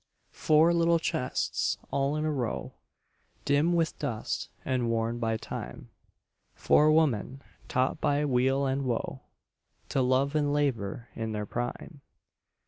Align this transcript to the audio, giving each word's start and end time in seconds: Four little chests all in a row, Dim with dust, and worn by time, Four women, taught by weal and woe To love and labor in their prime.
Four 0.33 0.73
little 0.73 0.97
chests 0.97 1.77
all 1.91 2.15
in 2.15 2.25
a 2.25 2.31
row, 2.31 2.73
Dim 3.45 3.73
with 3.73 3.99
dust, 3.99 4.49
and 4.65 4.89
worn 4.89 5.19
by 5.19 5.37
time, 5.37 5.91
Four 6.55 6.91
women, 6.91 7.43
taught 7.67 8.01
by 8.01 8.25
weal 8.25 8.65
and 8.65 8.81
woe 8.85 9.21
To 9.89 10.01
love 10.01 10.33
and 10.33 10.51
labor 10.51 11.09
in 11.13 11.33
their 11.33 11.45
prime. 11.45 12.01